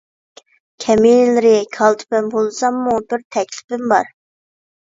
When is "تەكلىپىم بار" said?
3.37-4.11